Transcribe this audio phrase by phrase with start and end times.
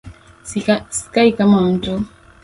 [0.43, 2.03] Sikai kama mtu